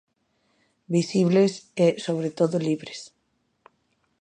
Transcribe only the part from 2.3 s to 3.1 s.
todo, libres.